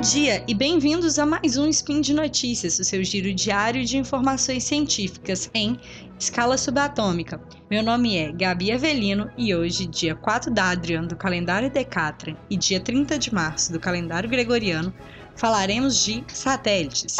[0.00, 3.98] Bom dia e bem-vindos a mais um Spin de Notícias, o seu giro diário de
[3.98, 5.78] informações científicas em
[6.18, 7.38] escala subatômica.
[7.70, 12.56] Meu nome é Gabi Avelino e hoje, dia 4 da Adriano do calendário Decatran e
[12.56, 14.90] dia 30 de março do calendário Gregoriano,
[15.36, 17.16] falaremos de satélites.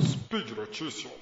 [0.00, 1.12] Speed Notícias.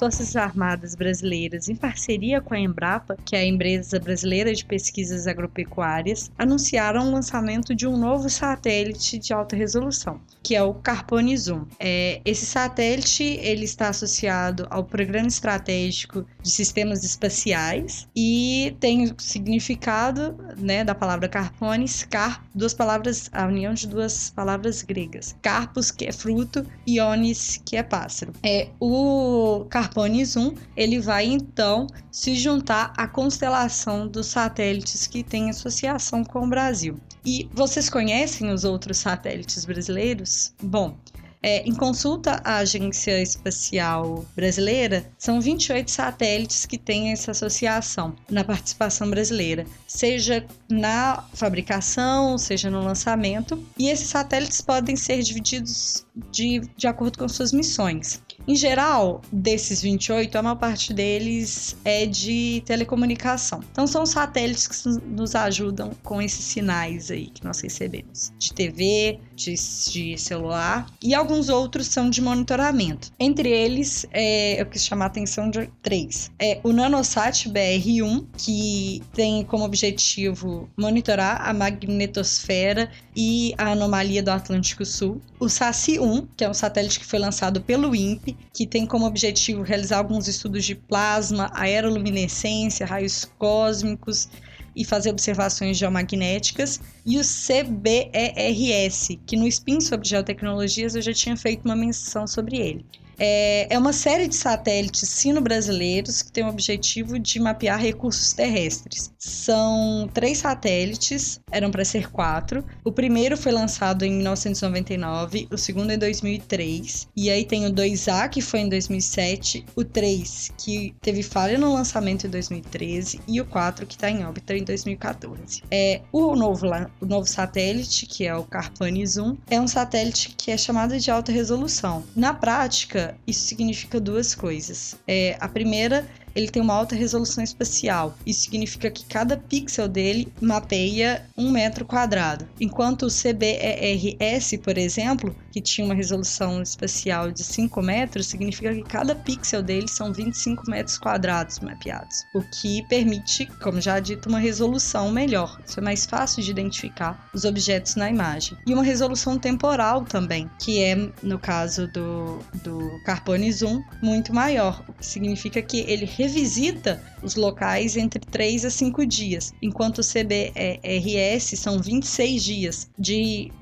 [0.00, 5.26] Forças Armadas Brasileiras, em parceria com a Embrapa, que é a empresa brasileira de pesquisas
[5.26, 11.36] agropecuárias, anunciaram o lançamento de um novo satélite de alta resolução, que é o Carpone
[11.36, 11.66] Zoom.
[11.78, 19.14] É, esse satélite ele está associado ao Programa Estratégico de Sistemas Espaciais e tem o
[19.18, 25.36] significado né, da palavra Carpones, car, duas palavras, a união de duas palavras gregas.
[25.42, 28.32] Carpus, que é fruto, e Onis, que é pássaro.
[28.42, 35.50] É, o Carpones 1, ele vai então se juntar à constelação dos satélites que tem
[35.50, 36.96] associação com o Brasil.
[37.26, 40.54] E vocês conhecem os outros satélites brasileiros?
[40.62, 40.96] Bom,
[41.42, 48.44] é, em consulta à Agência Espacial Brasileira, são 28 satélites que têm essa associação na
[48.44, 56.60] participação brasileira, seja na fabricação, seja no lançamento, e esses satélites podem ser divididos de,
[56.76, 58.20] de acordo com suas missões.
[58.50, 63.60] Em geral, desses 28, a maior parte deles é de telecomunicação.
[63.70, 69.20] Então, são satélites que nos ajudam com esses sinais aí que nós recebemos de TV,
[69.36, 73.12] de, de celular, e alguns outros são de monitoramento.
[73.20, 76.28] Entre eles, é, eu quis chamar a atenção de três.
[76.36, 84.30] É o Nanosat BR-1, que tem como objetivo monitorar a magnetosfera e a anomalia do
[84.30, 85.20] Atlântico Sul.
[85.38, 89.62] O SACI-1, que é um satélite que foi lançado pelo INPE, que tem como objetivo
[89.62, 94.28] realizar alguns estudos de plasma, aeroluminescência, raios cósmicos
[94.74, 101.36] e fazer observações geomagnéticas, e o CBERS, que no Spin sobre Geotecnologias eu já tinha
[101.36, 102.84] feito uma menção sobre ele.
[103.22, 109.12] É, é uma série de satélites sino-brasileiros que tem o objetivo de mapear recursos terrestres.
[109.18, 112.64] São três satélites, eram para ser quatro.
[112.82, 118.30] O primeiro foi lançado em 1999, o segundo em 2003, e aí tem o 2A,
[118.30, 123.44] que foi em 2007, o 3, que teve falha no lançamento em 2013, e o
[123.44, 125.62] 4, que está em órbita em 2014.
[125.70, 126.66] É, o, novo,
[127.00, 131.10] o novo satélite, que é o Carpani Zoom, é um satélite que é chamado de
[131.10, 132.02] alta resolução.
[132.16, 134.96] Na prática, isso significa duas coisas.
[135.06, 138.16] É, a primeira ele tem uma alta resolução espacial.
[138.26, 142.46] Isso significa que cada pixel dele mapeia um metro quadrado.
[142.60, 148.82] Enquanto o CBERS, por exemplo, que tinha uma resolução espacial de 5 metros, significa que
[148.82, 154.38] cada pixel dele são 25 metros quadrados mapeados, o que permite, como já dito, uma
[154.38, 155.60] resolução melhor.
[155.66, 158.56] Isso é mais fácil de identificar os objetos na imagem.
[158.66, 164.84] E uma resolução temporal também, que é, no caso do, do Carpone Zoom, muito maior,
[164.88, 170.04] o que significa que ele revisita os locais entre 3 a 5 dias, enquanto o
[170.04, 172.90] CBRS são 26 dias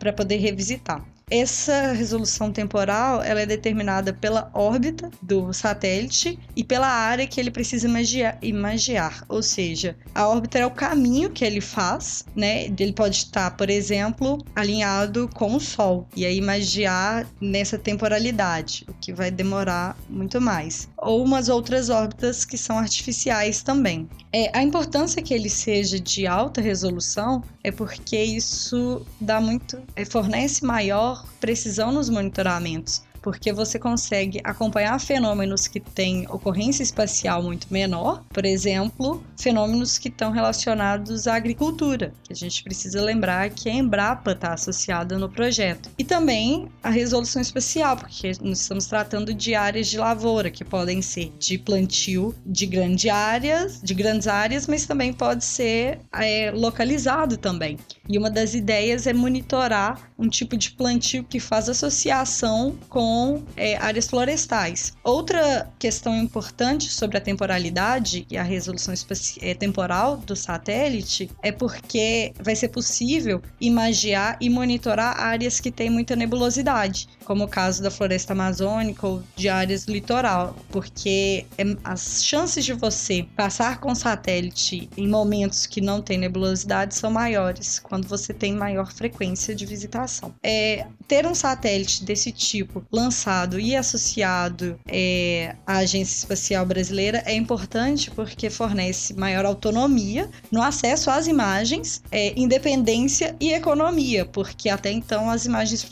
[0.00, 1.06] para poder revisitar.
[1.30, 7.50] Essa resolução temporal ela é determinada pela órbita do satélite e pela área que ele
[7.50, 9.24] precisa imagiar, imagiar.
[9.28, 12.64] ou seja, a órbita é o caminho que ele faz, né?
[12.64, 18.94] Ele pode estar, por exemplo, alinhado com o Sol e aí imagiar nessa temporalidade, o
[18.94, 20.88] que vai demorar muito mais.
[20.96, 24.08] Ou umas outras órbitas que são artificiais também.
[24.32, 30.04] É, a importância que ele seja de alta resolução é porque isso dá muito, é,
[30.04, 37.66] fornece maior precisão nos monitoramentos porque você consegue acompanhar fenômenos que têm ocorrência espacial muito
[37.70, 43.68] menor, por exemplo, fenômenos que estão relacionados à agricultura, que a gente precisa lembrar que
[43.68, 45.90] a Embrapa está associada no projeto.
[45.98, 51.02] E também a resolução espacial, porque nós estamos tratando de áreas de lavoura, que podem
[51.02, 57.36] ser de plantio de grandes áreas, de grandes áreas, mas também pode ser é, localizado
[57.36, 57.78] também.
[58.08, 63.07] E uma das ideias é monitorar um tipo de plantio que faz associação com
[63.56, 64.92] é, áreas florestais.
[65.02, 68.94] Outra questão importante sobre a temporalidade e a resolução
[69.40, 75.90] é, temporal do satélite é porque vai ser possível imagiar e monitorar áreas que têm
[75.90, 82.24] muita nebulosidade, como o caso da floresta amazônica ou de áreas litoral, porque é, as
[82.24, 88.06] chances de você passar com satélite em momentos que não tem nebulosidade são maiores quando
[88.06, 90.34] você tem maior frequência de visitação.
[90.42, 97.34] É, ter um satélite desse tipo lançado e associado é, à Agência Espacial Brasileira é
[97.34, 104.90] importante porque fornece maior autonomia no acesso às imagens, é, independência e economia, porque até
[104.90, 105.86] então as imagens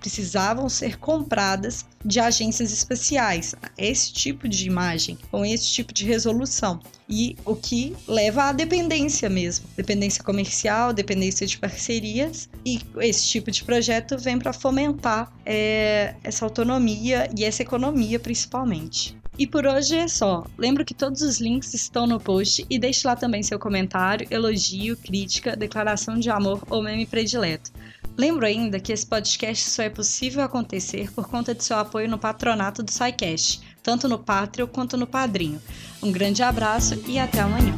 [0.00, 6.80] precisavam ser compradas de agências espaciais, esse tipo de imagem, com esse tipo de resolução.
[7.08, 13.50] E o que leva à dependência mesmo, dependência comercial, dependência de parcerias, e esse tipo
[13.50, 19.16] de projeto vem para fomentar é, essa autonomia e essa economia principalmente.
[19.38, 20.44] E por hoje é só.
[20.58, 24.96] Lembro que todos os links estão no post e deixe lá também seu comentário, elogio,
[24.96, 27.70] crítica, declaração de amor ou meme predileto.
[28.16, 32.18] Lembro ainda que esse podcast só é possível acontecer por conta de seu apoio no
[32.18, 35.60] patronato do SciCast, tanto no Patreon quanto no Padrinho.
[36.02, 37.74] Um grande abraço e até amanhã.